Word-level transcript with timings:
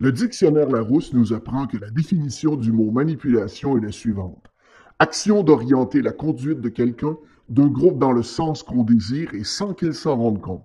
Le 0.00 0.12
dictionnaire 0.12 0.70
Larousse 0.70 1.12
nous 1.12 1.32
apprend 1.32 1.66
que 1.66 1.76
la 1.76 1.90
définition 1.90 2.54
du 2.54 2.70
mot 2.70 2.92
manipulation 2.92 3.76
est 3.76 3.80
la 3.84 3.90
suivante. 3.90 4.46
Action 5.00 5.42
d'orienter 5.42 6.02
la 6.02 6.12
conduite 6.12 6.60
de 6.60 6.68
quelqu'un 6.68 7.16
d'un 7.48 7.66
groupe 7.66 7.98
dans 7.98 8.12
le 8.12 8.22
sens 8.22 8.62
qu'on 8.62 8.84
désire 8.84 9.34
et 9.34 9.42
sans 9.42 9.74
qu'il 9.74 9.94
s'en 9.94 10.16
rende 10.16 10.40
compte. 10.40 10.62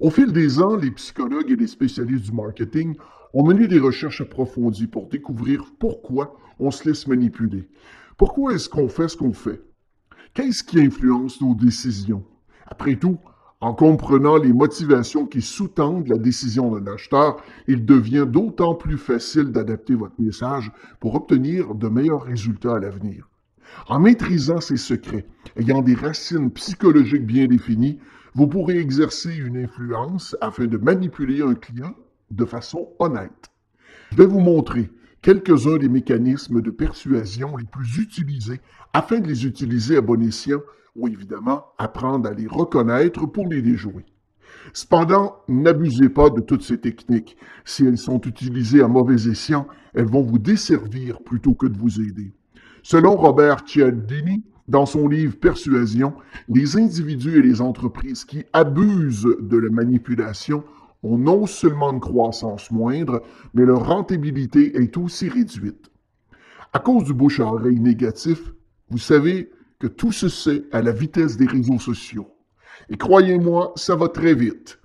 Au 0.00 0.10
fil 0.10 0.32
des 0.32 0.60
ans, 0.60 0.74
les 0.74 0.90
psychologues 0.90 1.52
et 1.52 1.56
les 1.56 1.68
spécialistes 1.68 2.24
du 2.24 2.32
marketing 2.32 2.96
ont 3.32 3.46
mené 3.46 3.68
des 3.68 3.78
recherches 3.78 4.22
approfondies 4.22 4.88
pour 4.88 5.08
découvrir 5.08 5.64
pourquoi 5.78 6.36
on 6.58 6.72
se 6.72 6.88
laisse 6.88 7.06
manipuler. 7.06 7.68
Pourquoi 8.16 8.54
est-ce 8.54 8.68
qu'on 8.68 8.88
fait 8.88 9.06
ce 9.06 9.16
qu'on 9.16 9.32
fait? 9.32 9.62
Qu'est-ce 10.34 10.64
qui 10.64 10.80
influence 10.80 11.40
nos 11.40 11.54
décisions? 11.54 12.24
Après 12.66 12.96
tout, 12.96 13.18
en 13.62 13.74
comprenant 13.74 14.38
les 14.38 14.52
motivations 14.52 15.24
qui 15.24 15.40
sous-tendent 15.40 16.08
la 16.08 16.18
décision 16.18 16.72
d'un 16.72 16.92
acheteur, 16.92 17.36
il 17.68 17.86
devient 17.86 18.26
d'autant 18.28 18.74
plus 18.74 18.98
facile 18.98 19.52
d'adapter 19.52 19.94
votre 19.94 20.20
message 20.20 20.72
pour 20.98 21.14
obtenir 21.14 21.76
de 21.76 21.88
meilleurs 21.88 22.24
résultats 22.24 22.74
à 22.74 22.80
l'avenir. 22.80 23.28
En 23.86 24.00
maîtrisant 24.00 24.60
ces 24.60 24.76
secrets, 24.76 25.26
ayant 25.56 25.80
des 25.80 25.94
racines 25.94 26.50
psychologiques 26.50 27.24
bien 27.24 27.46
définies, 27.46 28.00
vous 28.34 28.48
pourrez 28.48 28.78
exercer 28.78 29.36
une 29.36 29.56
influence 29.56 30.36
afin 30.40 30.66
de 30.66 30.76
manipuler 30.76 31.40
un 31.40 31.54
client 31.54 31.94
de 32.32 32.44
façon 32.44 32.88
honnête. 32.98 33.52
Je 34.10 34.16
vais 34.16 34.26
vous 34.26 34.40
montrer 34.40 34.90
quelques-uns 35.22 35.78
des 35.78 35.88
mécanismes 35.88 36.60
de 36.60 36.70
persuasion 36.70 37.56
les 37.56 37.64
plus 37.64 37.98
utilisés 37.98 38.60
afin 38.92 39.20
de 39.20 39.28
les 39.28 39.46
utiliser 39.46 39.96
à 39.96 40.00
bon 40.00 40.20
escient 40.20 40.60
ou 40.96 41.08
évidemment 41.08 41.66
apprendre 41.78 42.28
à 42.28 42.34
les 42.34 42.48
reconnaître 42.48 43.26
pour 43.26 43.46
les 43.46 43.62
déjouer. 43.62 44.04
Cependant, 44.74 45.36
n'abusez 45.48 46.08
pas 46.08 46.28
de 46.28 46.40
toutes 46.40 46.62
ces 46.62 46.78
techniques. 46.78 47.36
Si 47.64 47.86
elles 47.86 47.98
sont 47.98 48.20
utilisées 48.20 48.82
à 48.82 48.88
mauvais 48.88 49.28
escient, 49.28 49.66
elles 49.94 50.06
vont 50.06 50.22
vous 50.22 50.38
desservir 50.38 51.22
plutôt 51.22 51.54
que 51.54 51.66
de 51.66 51.78
vous 51.78 52.00
aider. 52.00 52.34
Selon 52.82 53.16
Robert 53.16 53.64
Cialdini, 53.64 54.44
dans 54.68 54.86
son 54.86 55.08
livre 55.08 55.36
Persuasion, 55.36 56.14
les 56.48 56.76
individus 56.76 57.38
et 57.38 57.42
les 57.42 57.60
entreprises 57.60 58.24
qui 58.24 58.44
abusent 58.52 59.28
de 59.40 59.56
la 59.56 59.70
manipulation 59.70 60.64
ont 61.02 61.18
non 61.18 61.46
seulement 61.46 61.92
une 61.92 62.00
croissance 62.00 62.70
moindre, 62.70 63.22
mais 63.54 63.64
leur 63.64 63.86
rentabilité 63.86 64.76
est 64.80 64.96
aussi 64.96 65.28
réduite. 65.28 65.90
À 66.72 66.78
cause 66.78 67.04
du 67.04 67.12
bouche 67.12 67.40
à 67.40 67.44
oreille 67.44 67.80
négatif, 67.80 68.52
vous 68.88 68.98
savez 68.98 69.50
que 69.78 69.86
tout 69.86 70.12
se 70.12 70.28
sait 70.28 70.64
à 70.72 70.80
la 70.80 70.92
vitesse 70.92 71.36
des 71.36 71.46
réseaux 71.46 71.78
sociaux. 71.78 72.28
Et 72.88 72.96
croyez-moi, 72.96 73.72
ça 73.76 73.96
va 73.96 74.08
très 74.08 74.34
vite. 74.34 74.78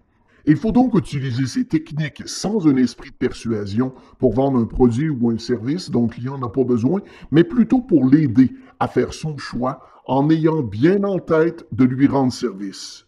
Il 0.45 0.55
faut 0.55 0.71
donc 0.71 0.97
utiliser 0.97 1.45
ces 1.45 1.65
techniques 1.65 2.23
sans 2.25 2.67
un 2.67 2.77
esprit 2.77 3.11
de 3.11 3.15
persuasion 3.15 3.93
pour 4.17 4.33
vendre 4.33 4.59
un 4.59 4.65
produit 4.65 5.09
ou 5.09 5.29
un 5.29 5.37
service 5.37 5.89
dont 5.91 6.03
le 6.03 6.07
client 6.07 6.37
n'a 6.37 6.47
pas 6.47 6.63
besoin, 6.63 7.01
mais 7.31 7.43
plutôt 7.43 7.81
pour 7.81 8.05
l'aider 8.09 8.53
à 8.79 8.87
faire 8.87 9.13
son 9.13 9.37
choix 9.37 9.81
en 10.05 10.29
ayant 10.29 10.61
bien 10.61 11.03
en 11.03 11.19
tête 11.19 11.65
de 11.73 11.83
lui 11.83 12.07
rendre 12.07 12.31
service. 12.31 13.07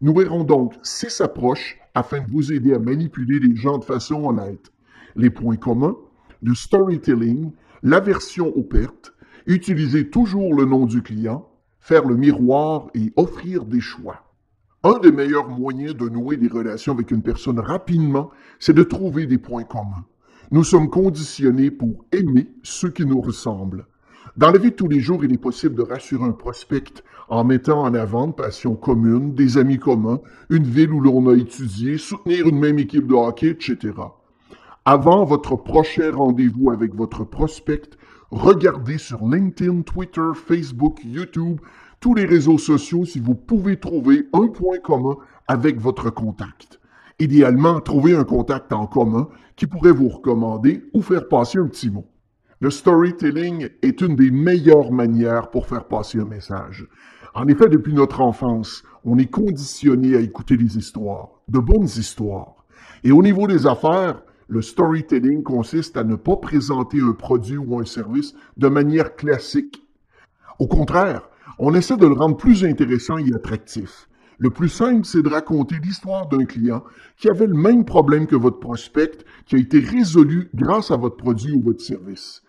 Nous 0.00 0.14
verrons 0.14 0.44
donc 0.44 0.74
six 0.82 1.20
approches 1.20 1.78
afin 1.94 2.20
de 2.20 2.30
vous 2.30 2.52
aider 2.52 2.74
à 2.74 2.78
manipuler 2.78 3.38
les 3.38 3.56
gens 3.56 3.78
de 3.78 3.84
façon 3.84 4.24
honnête. 4.24 4.72
Les 5.16 5.30
points 5.30 5.56
communs, 5.56 5.96
le 6.42 6.54
storytelling, 6.54 7.52
l'aversion 7.82 8.48
aux 8.48 8.62
pertes, 8.62 9.12
utiliser 9.46 10.08
toujours 10.10 10.54
le 10.54 10.64
nom 10.64 10.86
du 10.86 11.02
client, 11.02 11.48
faire 11.80 12.04
le 12.06 12.16
miroir 12.16 12.88
et 12.94 13.12
offrir 13.16 13.64
des 13.64 13.80
choix. 13.80 14.24
Un 14.82 14.98
des 14.98 15.12
meilleurs 15.12 15.48
moyens 15.48 15.94
de 15.94 16.08
nouer 16.08 16.36
des 16.36 16.48
relations 16.48 16.94
avec 16.94 17.10
une 17.10 17.22
personne 17.22 17.58
rapidement, 17.58 18.30
c'est 18.58 18.72
de 18.72 18.82
trouver 18.82 19.26
des 19.26 19.38
points 19.38 19.64
communs. 19.64 20.06
Nous 20.50 20.64
sommes 20.64 20.88
conditionnés 20.88 21.70
pour 21.70 22.04
aimer 22.12 22.48
ceux 22.62 22.90
qui 22.90 23.04
nous 23.04 23.20
ressemblent. 23.20 23.86
Dans 24.36 24.52
la 24.52 24.58
vie 24.58 24.70
de 24.70 24.76
tous 24.76 24.88
les 24.88 25.00
jours, 25.00 25.24
il 25.24 25.32
est 25.32 25.38
possible 25.38 25.74
de 25.74 25.82
rassurer 25.82 26.24
un 26.24 26.32
prospect 26.32 27.02
en 27.28 27.42
mettant 27.42 27.82
en 27.82 27.94
avant 27.94 28.26
une 28.26 28.32
passion 28.32 28.76
commune, 28.76 29.34
des 29.34 29.58
amis 29.58 29.78
communs, 29.78 30.20
une 30.50 30.64
ville 30.64 30.92
où 30.92 31.00
l'on 31.00 31.28
a 31.28 31.34
étudié, 31.34 31.98
soutenir 31.98 32.46
une 32.46 32.58
même 32.58 32.78
équipe 32.78 33.08
de 33.08 33.14
hockey, 33.14 33.48
etc. 33.48 33.92
Avant 34.84 35.24
votre 35.24 35.56
prochain 35.56 36.12
rendez-vous 36.14 36.70
avec 36.70 36.94
votre 36.94 37.24
prospect, 37.24 37.90
regardez 38.30 38.98
sur 38.98 39.26
LinkedIn, 39.26 39.82
Twitter, 39.82 40.30
Facebook, 40.34 41.00
YouTube 41.04 41.60
tous 41.98 42.14
les 42.14 42.24
réseaux 42.24 42.58
sociaux 42.58 43.04
si 43.04 43.20
vous 43.20 43.34
pouvez 43.34 43.78
trouver 43.78 44.28
un 44.32 44.46
point 44.46 44.78
commun 44.78 45.16
avec 45.48 45.78
votre 45.78 46.10
contact. 46.10 46.80
Idéalement, 47.18 47.80
trouvez 47.80 48.14
un 48.14 48.24
contact 48.24 48.72
en 48.72 48.86
commun 48.86 49.28
qui 49.56 49.66
pourrait 49.66 49.92
vous 49.92 50.08
recommander 50.08 50.84
ou 50.94 51.02
faire 51.02 51.28
passer 51.28 51.58
un 51.58 51.66
petit 51.66 51.90
mot. 51.90 52.06
Le 52.62 52.68
storytelling 52.68 53.70
est 53.80 54.02
une 54.02 54.16
des 54.16 54.30
meilleures 54.30 54.92
manières 54.92 55.48
pour 55.48 55.66
faire 55.66 55.86
passer 55.86 56.20
un 56.20 56.26
message. 56.26 56.86
En 57.34 57.48
effet, 57.48 57.70
depuis 57.70 57.94
notre 57.94 58.20
enfance, 58.20 58.82
on 59.02 59.16
est 59.16 59.30
conditionné 59.30 60.14
à 60.14 60.20
écouter 60.20 60.58
des 60.58 60.76
histoires, 60.76 61.30
de 61.48 61.58
bonnes 61.58 61.86
histoires. 61.86 62.66
Et 63.02 63.12
au 63.12 63.22
niveau 63.22 63.46
des 63.46 63.66
affaires, 63.66 64.20
le 64.48 64.60
storytelling 64.60 65.42
consiste 65.42 65.96
à 65.96 66.04
ne 66.04 66.16
pas 66.16 66.36
présenter 66.36 67.00
un 67.00 67.14
produit 67.14 67.56
ou 67.56 67.80
un 67.80 67.86
service 67.86 68.34
de 68.58 68.68
manière 68.68 69.16
classique. 69.16 69.82
Au 70.58 70.66
contraire, 70.66 71.30
on 71.58 71.72
essaie 71.74 71.96
de 71.96 72.06
le 72.06 72.12
rendre 72.12 72.36
plus 72.36 72.62
intéressant 72.66 73.16
et 73.16 73.32
attractif. 73.32 74.06
Le 74.36 74.50
plus 74.50 74.68
simple, 74.68 75.06
c'est 75.06 75.22
de 75.22 75.30
raconter 75.30 75.76
l'histoire 75.82 76.28
d'un 76.28 76.44
client 76.44 76.84
qui 77.16 77.30
avait 77.30 77.46
le 77.46 77.54
même 77.56 77.86
problème 77.86 78.26
que 78.26 78.36
votre 78.36 78.60
prospect, 78.60 79.24
qui 79.46 79.56
a 79.56 79.58
été 79.58 79.78
résolu 79.80 80.50
grâce 80.54 80.90
à 80.90 80.98
votre 80.98 81.16
produit 81.16 81.52
ou 81.52 81.62
votre 81.62 81.80
service. 81.80 82.42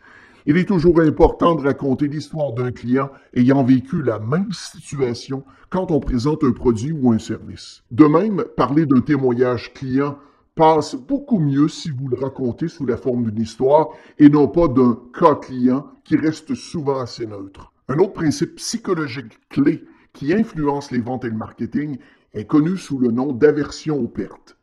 Il 0.48 0.58
est 0.58 0.66
toujours 0.66 1.00
important 1.02 1.54
de 1.56 1.62
raconter 1.62 2.08
l'histoire 2.08 2.54
d'un 2.54 2.72
client 2.72 3.12
ayant 3.36 3.64
vécu 3.64 4.02
la 4.02 4.18
même 4.18 4.52
situation 4.52 5.44
quand 5.70 5.92
on 5.92 6.00
présente 6.00 6.44
un 6.44 6.52
produit 6.52 6.92
ou 6.92 7.12
un 7.12 7.20
service. 7.20 7.84
De 7.92 8.06
même, 8.06 8.44
parler 8.58 8.88
d'un 8.88 9.02
témoignage 9.02 9.72
client 9.74 10.18
passe 10.56 10.96
beaucoup 10.96 11.40
mieux 11.40 11.68
si 11.68 11.92
vous 11.92 12.08
le 12.08 12.18
racontez 12.18 12.68
sous 12.68 12.86
la 12.86 12.98
forme 12.98 13.30
d'une 13.30 13.42
histoire 13.42 13.90
et 14.18 14.30
non 14.30 14.48
pas 14.48 14.68
d'un 14.68 15.00
cas 15.18 15.36
client 15.36 15.88
qui 16.04 16.18
reste 16.18 16.56
souvent 16.56 17.00
assez 17.00 17.28
neutre. 17.28 17.72
Un 17.88 18.00
autre 18.00 18.14
principe 18.14 18.56
psychologique 18.56 19.40
clé 19.50 19.84
qui 20.14 20.34
influence 20.34 20.92
les 20.92 21.02
ventes 21.02 21.24
et 21.24 21.30
le 21.30 21.38
marketing 21.38 21.98
est 22.34 22.46
connu 22.46 22.78
sous 22.78 22.98
le 22.98 23.12
nom 23.12 23.32
d'aversion 23.32 24.00
aux 24.00 24.08
pertes. 24.08 24.58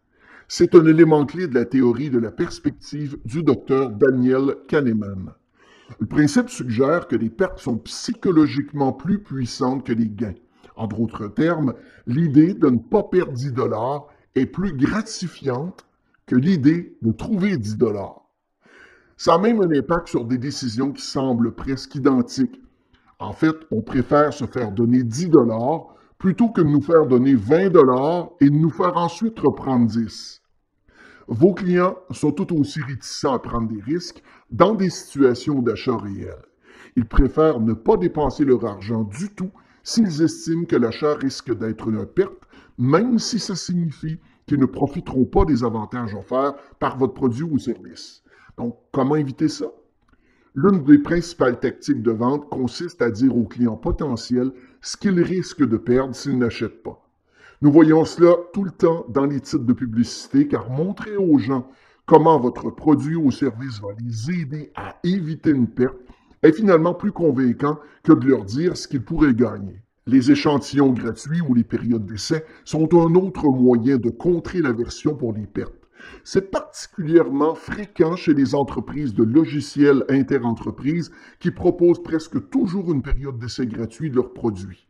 C'est 0.49 0.75
un 0.75 0.87
élément 0.87 1.25
clé 1.25 1.47
de 1.47 1.55
la 1.55 1.67
théorie 1.67 2.11
de 2.11 2.19
la 2.19 2.31
perspective 2.31 3.19
du 3.25 3.43
docteur 3.43 3.91
Daniel 3.91 4.57
Kahneman. 4.67 5.35
Le 5.99 6.07
principe 6.07 6.49
suggère 6.49 7.09
que 7.09 7.17
les 7.17 7.31
pertes 7.31 7.59
sont 7.59 7.79
psychologiquement 7.79 8.93
plus 8.93 9.23
puissantes 9.23 9.87
que 9.87 9.93
les 9.93 10.09
gains. 10.09 10.35
En 10.77 10.87
d'autres 10.87 11.29
termes, 11.29 11.75
l'idée 12.07 12.55
de 12.55 12.69
ne 12.69 12.79
pas 12.79 13.03
perdre 13.03 13.33
10 13.33 13.53
dollars 13.53 14.07
est 14.35 14.47
plus 14.47 14.73
gratifiante 14.73 15.87
que 16.27 16.37
l'idée 16.37 16.97
de 17.03 17.13
trouver 17.13 17.57
10 17.57 17.79
dollars. 17.79 18.23
Ça 19.17 19.35
a 19.35 19.39
même 19.39 19.61
un 19.61 19.77
impact 19.77 20.09
sur 20.09 20.25
des 20.25 20.39
décisions 20.39 20.93
qui 20.93 21.03
semblent 21.03 21.55
presque 21.55 21.97
identiques, 21.97 22.61
en 23.21 23.33
fait, 23.33 23.57
on 23.73 23.83
préfère 23.83 24.33
se 24.33 24.47
faire 24.47 24.71
donner 24.71 25.03
10 25.03 25.31
dollars 25.31 25.95
plutôt 26.19 26.51
que 26.51 26.61
de 26.61 26.69
nous 26.69 26.81
faire 26.81 27.07
donner 27.07 27.35
20 27.35 27.71
dollars 27.71 28.31
et 28.41 28.49
de 28.49 28.55
nous 28.55 28.71
faire 28.71 28.97
ensuite 28.97 29.39
reprendre 29.41 29.87
10. 29.87 30.41
Vos 31.31 31.53
clients 31.53 31.99
sont 32.11 32.33
tout 32.33 32.59
aussi 32.59 32.81
réticents 32.81 33.35
à 33.35 33.39
prendre 33.39 33.69
des 33.69 33.83
risques 33.83 34.23
dans 34.51 34.75
des 34.75 34.89
situations 34.89 35.61
d'achat 35.61 35.99
réel. 35.99 36.39
Ils 36.97 37.05
préfèrent 37.05 37.61
ne 37.61 37.75
pas 37.75 37.99
dépenser 37.99 38.47
leur 38.47 38.65
argent 38.65 39.05
du 39.05 39.29
tout 39.35 39.51
s'ils 39.83 40.23
estiment 40.23 40.65
que 40.65 40.77
l'achat 40.77 41.15
risque 41.17 41.55
d'être 41.55 41.89
une 41.89 42.07
perte, 42.07 42.49
même 42.79 43.19
si 43.19 43.39
ça 43.39 43.57
signifie 43.57 44.19
qu'ils 44.47 44.59
ne 44.59 44.65
profiteront 44.65 45.27
pas 45.27 45.45
des 45.45 45.65
avantages 45.65 46.15
offerts 46.15 46.55
par 46.79 46.97
votre 46.97 47.13
produit 47.13 47.43
ou 47.43 47.59
service. 47.59 48.23
Donc, 48.57 48.79
comment 48.91 49.17
éviter 49.17 49.49
ça? 49.49 49.67
L'une 50.55 50.83
des 50.83 50.99
principales 50.99 51.61
tactiques 51.61 52.03
de 52.03 52.11
vente 52.11 52.49
consiste 52.49 53.03
à 53.03 53.11
dire 53.11 53.37
aux 53.37 53.45
clients 53.45 53.77
potentiels 53.77 54.53
ce 54.81 54.97
qu'ils 54.97 55.21
risquent 55.21 55.69
de 55.69 55.77
perdre 55.77 56.15
s'ils 56.15 56.39
n'achètent 56.39 56.83
pas. 56.83 57.08
Nous 57.61 57.73
voyons 57.73 58.05
cela 58.05 58.37
tout 58.53 58.63
le 58.63 58.71
temps 58.71 59.05
dans 59.09 59.27
les 59.27 59.41
titres 59.41 59.65
de 59.65 59.73
publicité 59.73 60.47
car 60.47 60.71
montrer 60.71 61.17
aux 61.17 61.39
gens 61.39 61.69
comment 62.07 62.39
votre 62.39 62.71
produit 62.71 63.17
ou 63.17 63.33
service 63.33 63.81
va 63.81 63.89
les 63.99 64.31
aider 64.31 64.71
à 64.77 64.95
éviter 65.03 65.51
une 65.51 65.67
perte 65.67 65.97
est 66.45 66.53
finalement 66.53 66.95
plus 66.95 67.11
convaincant 67.11 67.81
que 68.05 68.13
de 68.13 68.29
leur 68.29 68.45
dire 68.45 68.77
ce 68.77 68.87
qu'ils 68.87 69.03
pourraient 69.03 69.35
gagner. 69.35 69.83
Les 70.07 70.31
échantillons 70.31 70.93
gratuits 70.93 71.41
ou 71.41 71.53
les 71.53 71.65
périodes 71.65 72.07
d'essai 72.07 72.45
sont 72.65 72.95
un 72.95 73.17
autre 73.17 73.49
moyen 73.49 73.97
de 73.97 74.11
contrer 74.11 74.63
l'aversion 74.63 75.17
pour 75.17 75.33
les 75.33 75.47
pertes. 75.47 75.75
C'est 76.23 76.53
particulièrement 76.53 77.57
fréquent 77.57 78.15
chez 78.15 78.35
les 78.35 78.55
entreprises 78.55 79.15
de 79.15 79.25
logiciels 79.25 80.05
interentreprises 80.09 81.11
qui 81.41 81.51
proposent 81.51 82.05
presque 82.05 82.51
toujours 82.51 82.93
une 82.93 83.03
période 83.03 83.41
d'essai 83.41 83.67
gratuit 83.67 84.11
de 84.11 84.15
leurs 84.15 84.33
produits. 84.33 84.88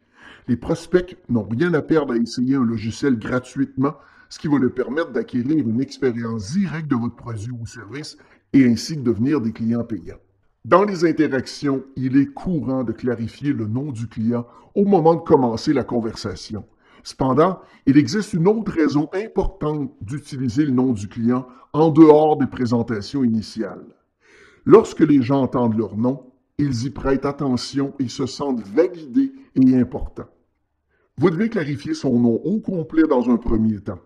Les 0.48 0.56
prospects 0.56 1.16
n'ont 1.28 1.46
rien 1.46 1.74
à 1.74 1.82
perdre 1.82 2.14
à 2.14 2.16
essayer 2.16 2.56
un 2.56 2.64
logiciel 2.64 3.18
gratuitement 3.18 3.94
ce 4.30 4.38
qui 4.38 4.48
va 4.48 4.58
leur 4.58 4.72
permettre 4.72 5.12
d'acquérir 5.12 5.68
une 5.68 5.80
expérience 5.80 6.52
directe 6.52 6.88
de 6.88 6.96
votre 6.96 7.16
produit 7.16 7.50
ou 7.50 7.66
service 7.66 8.16
et 8.52 8.64
ainsi 8.64 8.96
de 8.96 9.02
devenir 9.02 9.40
des 9.40 9.52
clients 9.52 9.84
payants. 9.84 10.18
Dans 10.64 10.84
les 10.84 11.04
interactions, 11.04 11.82
il 11.96 12.16
est 12.16 12.32
courant 12.32 12.82
de 12.82 12.92
clarifier 12.92 13.52
le 13.52 13.66
nom 13.66 13.92
du 13.92 14.06
client 14.06 14.46
au 14.74 14.84
moment 14.84 15.14
de 15.14 15.20
commencer 15.20 15.72
la 15.72 15.84
conversation. 15.84 16.64
Cependant, 17.02 17.60
il 17.86 17.96
existe 17.96 18.32
une 18.32 18.48
autre 18.48 18.72
raison 18.72 19.08
importante 19.14 19.92
d'utiliser 20.00 20.64
le 20.64 20.72
nom 20.72 20.92
du 20.92 21.08
client 21.08 21.46
en 21.72 21.90
dehors 21.90 22.36
des 22.36 22.46
présentations 22.46 23.24
initiales. 23.24 23.84
Lorsque 24.64 25.00
les 25.00 25.22
gens 25.22 25.42
entendent 25.42 25.78
leur 25.78 25.96
nom, 25.96 26.32
ils 26.58 26.86
y 26.86 26.90
prêtent 26.90 27.24
attention 27.24 27.94
et 27.98 28.08
se 28.08 28.26
sentent 28.26 28.66
validés 28.66 29.32
et 29.54 29.76
importants. 29.76 30.28
Vous 31.18 31.30
devez 31.30 31.48
clarifier 31.48 31.94
son 31.94 32.16
nom 32.16 32.40
au 32.44 32.60
complet 32.60 33.02
dans 33.02 33.28
un 33.28 33.38
premier 33.38 33.80
temps. 33.80 33.98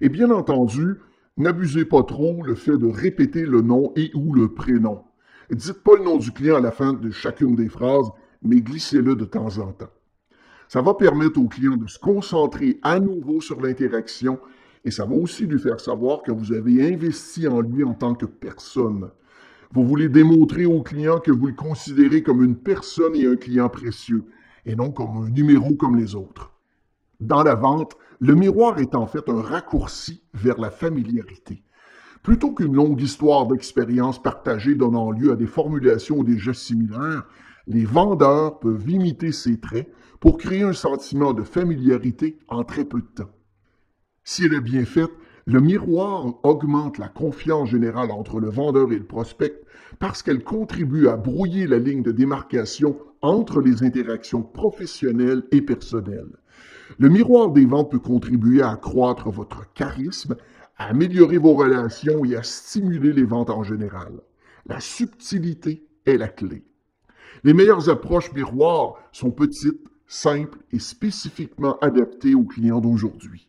Et 0.00 0.08
bien 0.08 0.32
entendu, 0.32 0.96
n'abusez 1.36 1.84
pas 1.84 2.02
trop 2.02 2.42
le 2.42 2.56
fait 2.56 2.76
de 2.76 2.86
répéter 2.86 3.46
le 3.46 3.60
nom 3.60 3.92
et 3.94 4.10
ou 4.14 4.34
le 4.34 4.48
prénom. 4.52 5.04
Dites 5.48 5.84
pas 5.84 5.96
le 5.96 6.02
nom 6.02 6.16
du 6.16 6.32
client 6.32 6.56
à 6.56 6.60
la 6.60 6.72
fin 6.72 6.92
de 6.92 7.08
chacune 7.10 7.54
des 7.54 7.68
phrases, 7.68 8.10
mais 8.42 8.60
glissez-le 8.60 9.14
de 9.14 9.24
temps 9.24 9.58
en 9.58 9.70
temps. 9.70 9.92
Ça 10.66 10.82
va 10.82 10.94
permettre 10.94 11.40
au 11.40 11.46
client 11.46 11.76
de 11.76 11.86
se 11.86 12.00
concentrer 12.00 12.80
à 12.82 12.98
nouveau 12.98 13.40
sur 13.40 13.60
l'interaction 13.60 14.40
et 14.84 14.90
ça 14.90 15.04
va 15.04 15.14
aussi 15.14 15.46
lui 15.46 15.60
faire 15.60 15.78
savoir 15.78 16.22
que 16.24 16.32
vous 16.32 16.52
avez 16.52 16.92
investi 16.92 17.46
en 17.46 17.60
lui 17.60 17.84
en 17.84 17.94
tant 17.94 18.16
que 18.16 18.26
personne. 18.26 19.10
Vous 19.72 19.84
voulez 19.84 20.08
démontrer 20.08 20.66
au 20.66 20.82
client 20.82 21.20
que 21.20 21.30
vous 21.30 21.46
le 21.46 21.52
considérez 21.52 22.24
comme 22.24 22.42
une 22.42 22.56
personne 22.56 23.14
et 23.14 23.26
un 23.26 23.36
client 23.36 23.68
précieux, 23.68 24.24
et 24.64 24.74
non 24.74 24.90
comme 24.90 25.16
un 25.26 25.30
numéro 25.30 25.74
comme 25.74 25.96
les 25.96 26.16
autres. 26.16 26.55
Dans 27.20 27.42
la 27.42 27.54
vente, 27.54 27.96
le 28.20 28.34
miroir 28.34 28.78
est 28.78 28.94
en 28.94 29.06
fait 29.06 29.28
un 29.28 29.40
raccourci 29.40 30.22
vers 30.34 30.60
la 30.60 30.70
familiarité. 30.70 31.62
Plutôt 32.22 32.52
qu'une 32.52 32.74
longue 32.74 33.00
histoire 33.00 33.46
d'expérience 33.46 34.22
partagée 34.22 34.74
donnant 34.74 35.10
lieu 35.10 35.32
à 35.32 35.36
des 35.36 35.46
formulations 35.46 36.18
ou 36.18 36.24
des 36.24 36.38
gestes 36.38 36.62
similaires, 36.62 37.24
les 37.66 37.84
vendeurs 37.84 38.58
peuvent 38.58 38.90
imiter 38.90 39.32
ces 39.32 39.58
traits 39.58 39.90
pour 40.20 40.36
créer 40.36 40.62
un 40.62 40.72
sentiment 40.72 41.32
de 41.32 41.42
familiarité 41.42 42.38
en 42.48 42.64
très 42.64 42.84
peu 42.84 43.00
de 43.00 43.06
temps. 43.06 43.30
Si 44.24 44.44
elle 44.44 44.54
est 44.54 44.60
bien 44.60 44.84
faite, 44.84 45.12
le 45.46 45.60
miroir 45.60 46.34
augmente 46.42 46.98
la 46.98 47.08
confiance 47.08 47.68
générale 47.68 48.10
entre 48.10 48.40
le 48.40 48.50
vendeur 48.50 48.90
et 48.92 48.98
le 48.98 49.06
prospect 49.06 49.62
parce 50.00 50.22
qu'elle 50.22 50.42
contribue 50.42 51.08
à 51.08 51.16
brouiller 51.16 51.66
la 51.66 51.78
ligne 51.78 52.02
de 52.02 52.12
démarcation 52.12 52.98
entre 53.22 53.60
les 53.60 53.84
interactions 53.84 54.42
professionnelles 54.42 55.44
et 55.52 55.62
personnelles. 55.62 56.36
Le 56.98 57.08
miroir 57.08 57.50
des 57.50 57.66
ventes 57.66 57.90
peut 57.90 57.98
contribuer 57.98 58.62
à 58.62 58.70
accroître 58.70 59.30
votre 59.30 59.72
charisme 59.74 60.36
à 60.78 60.88
améliorer 60.88 61.38
vos 61.38 61.54
relations 61.54 62.24
et 62.24 62.36
à 62.36 62.42
stimuler 62.42 63.12
les 63.12 63.24
ventes 63.24 63.50
en 63.50 63.62
général. 63.62 64.12
La 64.66 64.80
subtilité 64.80 65.86
est 66.04 66.18
la 66.18 66.28
clé. 66.28 66.64
Les 67.44 67.54
meilleures 67.54 67.88
approches 67.88 68.32
miroirs 68.32 68.94
sont 69.12 69.30
petites, 69.30 69.86
simples 70.06 70.58
et 70.72 70.78
spécifiquement 70.78 71.78
adaptées 71.80 72.34
aux 72.34 72.44
clients 72.44 72.80
d'aujourd'hui. 72.80 73.48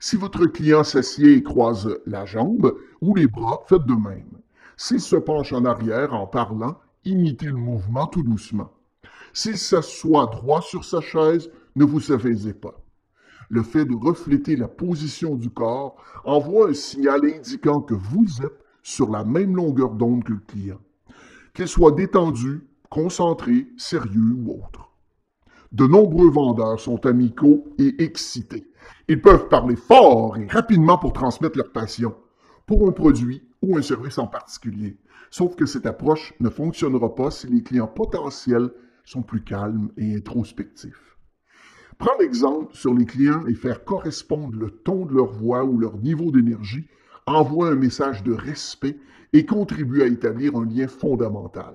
Si 0.00 0.16
votre 0.16 0.46
client 0.46 0.84
s'assied 0.84 1.34
et 1.34 1.42
croise 1.42 1.98
la 2.06 2.24
jambe 2.24 2.78
ou 3.00 3.14
les 3.14 3.26
bras, 3.26 3.62
faites 3.66 3.84
de 3.84 3.94
même. 3.94 4.38
S'il 4.76 5.00
se 5.00 5.16
penche 5.16 5.52
en 5.52 5.64
arrière 5.64 6.14
en 6.14 6.26
parlant, 6.26 6.78
imitez 7.04 7.46
le 7.46 7.54
mouvement 7.54 8.06
tout 8.06 8.22
doucement. 8.22 8.70
S'il 9.32 9.58
s'assoit 9.58 10.26
droit 10.26 10.62
sur 10.62 10.84
sa 10.84 11.00
chaise, 11.00 11.50
ne 11.78 11.84
vous 11.84 12.12
affaisez 12.12 12.52
pas 12.52 12.74
le 13.48 13.62
fait 13.62 13.84
de 13.84 13.94
refléter 13.94 14.56
la 14.56 14.68
position 14.68 15.34
du 15.34 15.50
corps 15.50 15.96
envoie 16.24 16.70
un 16.70 16.74
signal 16.74 17.24
indiquant 17.24 17.80
que 17.80 17.94
vous 17.94 18.26
êtes 18.42 18.64
sur 18.82 19.10
la 19.10 19.24
même 19.24 19.56
longueur 19.56 19.90
d'onde 19.90 20.24
que 20.24 20.32
le 20.32 20.40
client, 20.40 20.80
qu'il 21.54 21.68
soit 21.68 21.92
détendu, 21.92 22.66
concentré, 22.90 23.68
sérieux 23.76 24.36
ou 24.38 24.52
autre. 24.52 24.90
De 25.72 25.86
nombreux 25.86 26.30
vendeurs 26.30 26.80
sont 26.80 27.04
amicaux 27.04 27.64
et 27.78 28.02
excités. 28.02 28.70
Ils 29.08 29.20
peuvent 29.20 29.48
parler 29.48 29.76
fort 29.76 30.36
et 30.38 30.46
rapidement 30.46 30.96
pour 30.96 31.12
transmettre 31.12 31.58
leur 31.58 31.72
passion 31.72 32.14
pour 32.66 32.86
un 32.88 32.92
produit 32.92 33.42
ou 33.62 33.76
un 33.76 33.82
service 33.82 34.18
en 34.18 34.26
particulier. 34.26 34.98
Sauf 35.30 35.56
que 35.56 35.66
cette 35.66 35.86
approche 35.86 36.32
ne 36.40 36.48
fonctionnera 36.48 37.14
pas 37.14 37.30
si 37.30 37.46
les 37.48 37.62
clients 37.62 37.86
potentiels 37.86 38.70
sont 39.04 39.22
plus 39.22 39.42
calmes 39.42 39.90
et 39.96 40.16
introspectifs. 40.16 41.17
Prendre 41.98 42.20
l'exemple 42.20 42.74
sur 42.76 42.94
les 42.94 43.04
clients 43.04 43.44
et 43.48 43.54
faire 43.54 43.84
correspondre 43.84 44.56
le 44.56 44.70
ton 44.70 45.04
de 45.04 45.14
leur 45.14 45.32
voix 45.32 45.64
ou 45.64 45.78
leur 45.78 45.98
niveau 45.98 46.30
d'énergie 46.30 46.86
envoie 47.26 47.70
un 47.70 47.74
message 47.74 48.22
de 48.22 48.32
respect 48.32 48.96
et 49.32 49.44
contribue 49.44 50.02
à 50.02 50.06
établir 50.06 50.54
un 50.56 50.64
lien 50.64 50.86
fondamental. 50.86 51.74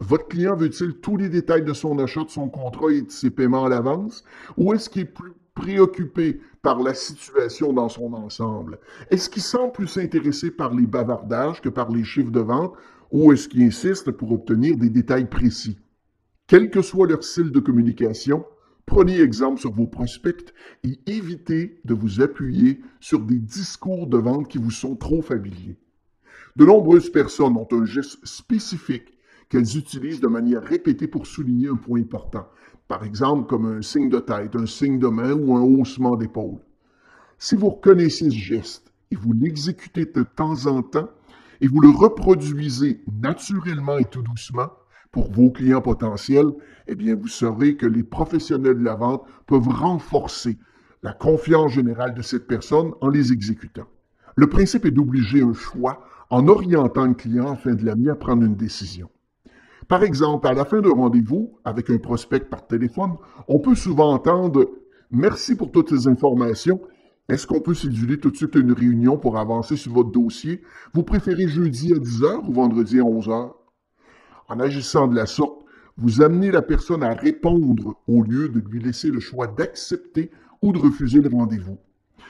Votre 0.00 0.28
client 0.28 0.54
veut-il 0.54 1.00
tous 1.00 1.16
les 1.16 1.30
détails 1.30 1.64
de 1.64 1.72
son 1.72 1.98
achat, 1.98 2.24
de 2.24 2.30
son 2.30 2.48
contrat 2.48 2.92
et 2.92 3.02
de 3.02 3.10
ses 3.10 3.30
paiements 3.30 3.64
à 3.64 3.68
l'avance, 3.70 4.22
ou 4.56 4.74
est-ce 4.74 4.90
qu'il 4.90 5.02
est 5.02 5.04
plus 5.06 5.32
préoccupé 5.54 6.40
par 6.62 6.80
la 6.80 6.94
situation 6.94 7.72
dans 7.72 7.88
son 7.88 8.12
ensemble? 8.12 8.78
Est-ce 9.10 9.28
qu'il 9.30 9.42
semble 9.42 9.72
plus 9.72 9.96
intéressé 9.96 10.50
par 10.50 10.74
les 10.74 10.86
bavardages 10.86 11.62
que 11.62 11.68
par 11.68 11.90
les 11.90 12.04
chiffres 12.04 12.30
de 12.30 12.40
vente, 12.40 12.74
ou 13.10 13.32
est-ce 13.32 13.48
qu'il 13.48 13.62
insiste 13.62 14.10
pour 14.12 14.30
obtenir 14.30 14.76
des 14.76 14.90
détails 14.90 15.28
précis? 15.28 15.78
Quel 16.46 16.70
que 16.70 16.82
soit 16.82 17.08
leur 17.08 17.24
style 17.24 17.50
de 17.50 17.60
communication, 17.60 18.44
Prenez 18.88 19.20
exemple 19.20 19.60
sur 19.60 19.70
vos 19.70 19.86
prospects 19.86 20.54
et 20.82 20.98
évitez 21.06 21.78
de 21.84 21.92
vous 21.92 22.22
appuyer 22.22 22.80
sur 23.00 23.20
des 23.20 23.38
discours 23.38 24.06
de 24.06 24.16
vente 24.16 24.48
qui 24.48 24.56
vous 24.56 24.70
sont 24.70 24.96
trop 24.96 25.20
familiers. 25.20 25.76
De 26.56 26.64
nombreuses 26.64 27.12
personnes 27.12 27.58
ont 27.58 27.68
un 27.70 27.84
geste 27.84 28.18
spécifique 28.24 29.12
qu'elles 29.50 29.76
utilisent 29.76 30.22
de 30.22 30.26
manière 30.26 30.62
répétée 30.62 31.06
pour 31.06 31.26
souligner 31.26 31.68
un 31.68 31.76
point 31.76 32.00
important, 32.00 32.48
par 32.88 33.04
exemple 33.04 33.46
comme 33.46 33.66
un 33.66 33.82
signe 33.82 34.08
de 34.08 34.20
tête, 34.20 34.56
un 34.56 34.64
signe 34.64 34.98
de 34.98 35.08
main 35.08 35.34
ou 35.34 35.54
un 35.54 35.60
haussement 35.60 36.16
d'épaule. 36.16 36.58
Si 37.38 37.56
vous 37.56 37.68
reconnaissez 37.68 38.30
ce 38.30 38.36
geste 38.36 38.90
et 39.10 39.16
vous 39.16 39.34
l'exécutez 39.34 40.06
de 40.06 40.22
temps 40.22 40.64
en 40.64 40.82
temps 40.82 41.10
et 41.60 41.68
vous 41.68 41.82
le 41.82 41.90
reproduisez 41.90 43.02
naturellement 43.20 43.98
et 43.98 44.06
tout 44.06 44.22
doucement, 44.22 44.70
pour 45.10 45.30
vos 45.32 45.50
clients 45.50 45.80
potentiels, 45.80 46.50
eh 46.86 46.94
bien, 46.94 47.14
vous 47.14 47.28
saurez 47.28 47.76
que 47.76 47.86
les 47.86 48.02
professionnels 48.02 48.78
de 48.78 48.84
la 48.84 48.94
vente 48.94 49.24
peuvent 49.46 49.68
renforcer 49.68 50.58
la 51.02 51.12
confiance 51.12 51.72
générale 51.72 52.14
de 52.14 52.22
cette 52.22 52.46
personne 52.46 52.92
en 53.00 53.08
les 53.08 53.32
exécutant. 53.32 53.86
Le 54.36 54.48
principe 54.48 54.84
est 54.84 54.90
d'obliger 54.90 55.42
un 55.42 55.52
choix 55.52 56.04
en 56.30 56.48
orientant 56.48 57.06
le 57.06 57.14
client 57.14 57.52
afin 57.52 57.74
de 57.74 57.84
l'amener 57.84 58.10
à 58.10 58.16
prendre 58.16 58.44
une 58.44 58.56
décision. 58.56 59.08
Par 59.86 60.02
exemple, 60.02 60.46
à 60.46 60.52
la 60.52 60.64
fin 60.64 60.80
d'un 60.80 60.92
rendez-vous 60.92 61.58
avec 61.64 61.88
un 61.88 61.98
prospect 61.98 62.40
par 62.40 62.66
téléphone, 62.66 63.14
on 63.48 63.58
peut 63.58 63.74
souvent 63.74 64.12
entendre 64.12 64.68
Merci 65.10 65.54
pour 65.54 65.72
toutes 65.72 65.88
ces 65.88 66.06
informations. 66.06 66.82
Est-ce 67.30 67.46
qu'on 67.46 67.60
peut 67.60 67.72
séduire 67.72 68.20
tout 68.20 68.30
de 68.30 68.36
suite 68.36 68.54
une 68.56 68.72
réunion 68.72 69.16
pour 69.16 69.38
avancer 69.38 69.76
sur 69.76 69.92
votre 69.92 70.10
dossier? 70.10 70.60
Vous 70.92 71.02
préférez 71.02 71.48
jeudi 71.48 71.94
à 71.94 71.96
10h 71.96 72.46
ou 72.46 72.52
vendredi 72.52 73.00
à 73.00 73.04
11h? 73.04 73.52
En 74.48 74.60
agissant 74.60 75.08
de 75.08 75.14
la 75.14 75.26
sorte, 75.26 75.62
vous 75.98 76.22
amenez 76.22 76.50
la 76.50 76.62
personne 76.62 77.02
à 77.02 77.12
répondre 77.12 78.00
au 78.06 78.22
lieu 78.22 78.48
de 78.48 78.60
lui 78.60 78.80
laisser 78.80 79.10
le 79.10 79.20
choix 79.20 79.46
d'accepter 79.46 80.30
ou 80.62 80.72
de 80.72 80.78
refuser 80.78 81.20
le 81.20 81.28
rendez-vous. 81.28 81.78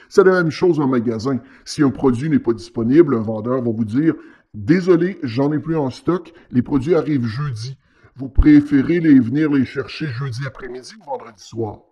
C'est 0.09 0.25
la 0.25 0.43
même 0.43 0.51
chose 0.51 0.81
en 0.81 0.87
magasin. 0.87 1.39
Si 1.63 1.81
un 1.81 1.91
produit 1.91 2.29
n'est 2.29 2.39
pas 2.39 2.53
disponible, 2.53 3.15
un 3.15 3.21
vendeur 3.21 3.61
va 3.61 3.71
vous 3.71 3.85
dire 3.85 4.15
Désolé, 4.53 5.17
j'en 5.23 5.53
ai 5.53 5.59
plus 5.59 5.77
en 5.77 5.91
stock, 5.91 6.33
les 6.51 6.61
produits 6.61 6.95
arrivent 6.95 7.27
jeudi. 7.27 7.77
Vous 8.15 8.27
préférez 8.27 8.99
les 8.99 9.19
venir 9.19 9.51
les 9.51 9.63
chercher 9.63 10.07
jeudi 10.07 10.41
après-midi 10.45 10.95
ou 10.99 11.05
vendredi 11.05 11.41
soir. 11.41 11.83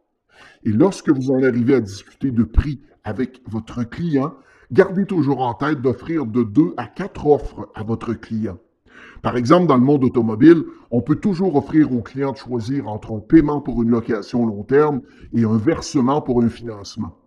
Et 0.64 0.72
lorsque 0.72 1.10
vous 1.10 1.32
en 1.32 1.42
arrivez 1.42 1.76
à 1.76 1.80
discuter 1.80 2.32
de 2.32 2.44
prix 2.44 2.82
avec 3.04 3.42
votre 3.48 3.84
client, 3.84 4.34
gardez 4.72 5.06
toujours 5.06 5.40
en 5.40 5.54
tête 5.54 5.82
d'offrir 5.82 6.26
de 6.26 6.44
deux 6.44 6.74
à 6.76 6.88
quatre 6.88 7.28
offres 7.28 7.70
à 7.76 7.84
votre 7.84 8.14
client. 8.14 8.58
Par 9.22 9.38
exemple, 9.38 9.68
dans 9.68 9.78
le 9.78 9.84
monde 9.84 10.04
automobile, 10.04 10.64
on 10.92 11.02
peut 11.02 11.16
toujours 11.16 11.56
offrir 11.56 11.92
au 11.92 12.02
client 12.02 12.32
de 12.32 12.38
choisir 12.38 12.88
entre 12.88 13.14
un 13.14 13.20
paiement 13.20 13.62
pour 13.62 13.82
une 13.84 13.90
location 13.90 14.46
long 14.46 14.64
terme 14.64 15.02
et 15.34 15.44
un 15.44 15.58
versement 15.58 16.22
pour 16.22 16.44
un 16.44 16.50
financement. 16.50 17.18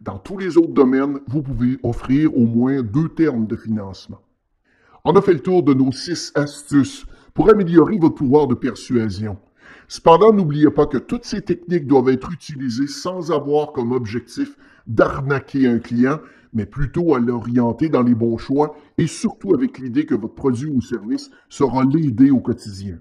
Dans 0.00 0.18
tous 0.18 0.38
les 0.38 0.56
autres 0.56 0.72
domaines, 0.72 1.20
vous 1.26 1.42
pouvez 1.42 1.78
offrir 1.82 2.34
au 2.36 2.46
moins 2.46 2.82
deux 2.82 3.08
termes 3.08 3.46
de 3.46 3.56
financement. 3.56 4.20
On 5.04 5.14
a 5.14 5.22
fait 5.22 5.34
le 5.34 5.40
tour 5.40 5.62
de 5.62 5.74
nos 5.74 5.92
six 5.92 6.32
astuces 6.34 7.06
pour 7.34 7.50
améliorer 7.50 7.98
votre 7.98 8.14
pouvoir 8.14 8.46
de 8.46 8.54
persuasion. 8.54 9.38
Cependant, 9.88 10.32
n'oubliez 10.32 10.70
pas 10.70 10.86
que 10.86 10.98
toutes 10.98 11.24
ces 11.24 11.42
techniques 11.42 11.86
doivent 11.86 12.10
être 12.10 12.32
utilisées 12.32 12.86
sans 12.86 13.32
avoir 13.32 13.72
comme 13.72 13.92
objectif 13.92 14.56
d'arnaquer 14.86 15.66
un 15.66 15.78
client, 15.78 16.20
mais 16.52 16.66
plutôt 16.66 17.14
à 17.14 17.20
l'orienter 17.20 17.88
dans 17.88 18.02
les 18.02 18.14
bons 18.14 18.38
choix 18.38 18.76
et 18.98 19.06
surtout 19.06 19.54
avec 19.54 19.78
l'idée 19.78 20.06
que 20.06 20.14
votre 20.14 20.34
produit 20.34 20.70
ou 20.70 20.80
service 20.80 21.30
sera 21.48 21.84
l'aider 21.84 22.30
au 22.30 22.40
quotidien. 22.40 22.98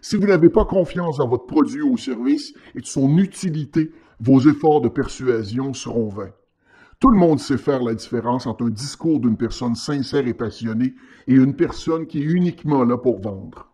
Si 0.00 0.16
vous 0.16 0.26
n'avez 0.26 0.50
pas 0.50 0.64
confiance 0.64 1.18
dans 1.18 1.28
votre 1.28 1.46
produit 1.46 1.82
ou 1.82 1.96
service 1.96 2.54
et 2.74 2.80
de 2.80 2.86
son 2.86 3.18
utilité, 3.18 3.92
vos 4.20 4.40
efforts 4.40 4.80
de 4.80 4.88
persuasion 4.88 5.74
seront 5.74 6.08
vains. 6.08 6.32
Tout 7.00 7.10
le 7.10 7.18
monde 7.18 7.40
sait 7.40 7.58
faire 7.58 7.82
la 7.82 7.94
différence 7.94 8.46
entre 8.46 8.64
un 8.64 8.70
discours 8.70 9.20
d'une 9.20 9.36
personne 9.36 9.74
sincère 9.74 10.26
et 10.26 10.32
passionnée 10.32 10.94
et 11.26 11.34
une 11.34 11.54
personne 11.54 12.06
qui 12.06 12.20
est 12.20 12.24
uniquement 12.24 12.84
là 12.84 12.96
pour 12.96 13.20
vendre. 13.20 13.70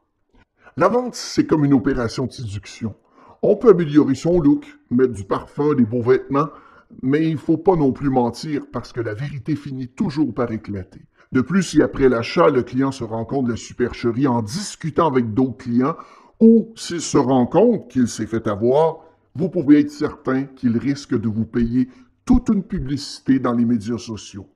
La 0.77 0.89
vente, 0.89 1.15
c'est 1.15 1.47
comme 1.47 1.65
une 1.65 1.75
opération 1.75 2.27
de 2.27 2.33
séduction. 2.33 2.95
On 3.43 3.57
peut 3.57 3.71
améliorer 3.71 4.15
son 4.15 4.41
look, 4.41 4.79
mettre 4.91 5.13
du 5.13 5.25
parfum, 5.25 5.75
des 5.75 5.85
beaux 5.85 6.03
vêtements, 6.03 6.49
mais 7.03 7.27
il 7.27 7.33
ne 7.33 7.39
faut 7.39 7.57
pas 7.57 7.77
non 7.77 7.93
plus 7.93 8.11
mentir 8.11 8.63
parce 8.73 8.93
que 8.93 9.01
la 9.01 9.15
vérité 9.15 9.57
finit 9.57 9.89
toujours 9.89 10.35
par 10.35 10.51
éclater. 10.51 11.03
De 11.33 11.41
plus, 11.41 11.63
si 11.63 11.83
après 11.83 12.09
l'achat, 12.09 12.51
le 12.51 12.63
client 12.63 12.93
se 12.93 13.05
rend 13.05 13.25
compte 13.25 13.47
de 13.47 13.53
la 13.53 13.57
supercherie 13.57 14.27
en 14.27 14.43
discutant 14.43 15.09
avec 15.09 15.33
d'autres 15.33 15.57
clients 15.57 15.97
ou 16.41 16.73
s'il 16.77 17.01
se 17.01 17.17
rend 17.17 17.47
compte 17.47 17.91
qu'il 17.91 18.09
s'est 18.09 18.27
fait 18.27 18.47
avoir, 18.47 18.99
vous 19.35 19.49
pouvez 19.49 19.81
être 19.81 19.91
certain 19.91 20.45
qu'il 20.45 20.77
risque 20.77 21.19
de 21.19 21.29
vous 21.29 21.47
payer 21.47 21.89
toute 22.25 22.49
une 22.49 22.63
publicité 22.63 23.39
dans 23.39 23.55
les 23.55 23.65
médias 23.65 23.99
sociaux. 23.99 24.49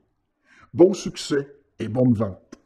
Bon 0.73 0.93
succès 0.93 1.47
et 1.79 1.87
bonne 1.87 2.13
vente. 2.13 2.56